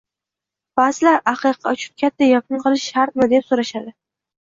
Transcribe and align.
Ba’zilar: 0.81 1.19
“Aqiqa 1.33 1.75
uchun 1.75 1.95
katta 2.05 2.33
yig‘in 2.33 2.67
qilish 2.67 2.91
shartmi?” 2.97 3.33
deb 3.39 3.51
so‘rashadi. 3.53 3.99